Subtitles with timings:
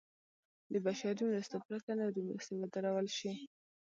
[0.71, 3.31] د بشري مرستو پرته نورې مرستې ودرول شي.